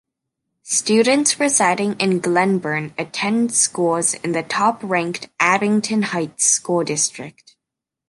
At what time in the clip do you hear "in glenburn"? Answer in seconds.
1.99-2.91